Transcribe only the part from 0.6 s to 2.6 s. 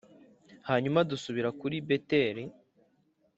hanyuma dusubira kuri Beteli